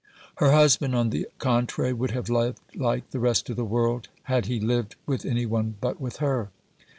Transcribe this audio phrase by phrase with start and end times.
[0.37, 4.47] Her husband, on the contrary, would have lived like the rest of the world had
[4.47, 6.49] he lived with any one but with her.